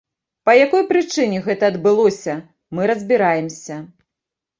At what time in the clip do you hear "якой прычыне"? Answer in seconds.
0.59-1.41